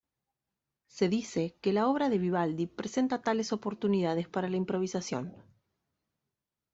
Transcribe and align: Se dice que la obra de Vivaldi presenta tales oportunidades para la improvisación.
Se 0.87 1.09
dice 1.09 1.59
que 1.61 1.73
la 1.73 1.87
obra 1.87 2.09
de 2.09 2.17
Vivaldi 2.17 2.65
presenta 2.65 3.21
tales 3.21 3.53
oportunidades 3.53 4.27
para 4.27 4.49
la 4.49 4.57
improvisación. 4.57 5.31